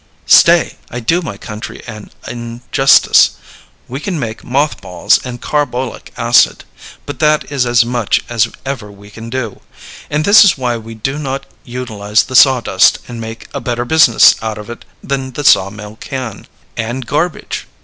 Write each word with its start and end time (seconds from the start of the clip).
Stay! 0.25 0.77
I 0.89 0.99
do 0.99 1.21
my 1.21 1.37
country 1.37 1.83
an 1.85 2.09
injustice. 2.27 3.37
We 3.87 3.99
can 3.99 4.17
make 4.19 4.43
moth 4.43 4.81
balls 4.81 5.19
and 5.23 5.39
carbolic 5.39 6.11
acid. 6.17 6.63
But 7.05 7.19
that 7.19 7.51
is 7.51 7.67
as 7.67 7.85
much 7.85 8.21
as 8.27 8.47
ever 8.65 8.91
we 8.91 9.11
can 9.11 9.29
do. 9.29 9.61
And 10.09 10.25
this 10.25 10.43
is 10.43 10.57
why 10.57 10.75
we 10.77 10.95
do 10.95 11.19
not 11.19 11.45
utilize 11.65 12.23
the 12.23 12.35
saw 12.35 12.61
dust 12.61 12.97
and 13.07 13.21
make 13.21 13.47
a 13.53 13.61
better 13.61 13.85
business 13.85 14.33
out 14.41 14.57
of 14.57 14.71
it 14.71 14.85
than 15.03 15.33
the 15.33 15.43
sawmill 15.43 15.97
can. 15.97 16.47
And 16.75 17.05
garbage! 17.05 17.67